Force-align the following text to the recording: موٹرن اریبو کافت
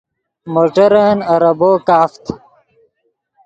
موٹرن 0.53 1.17
اریبو 1.33 1.71
کافت 1.87 2.23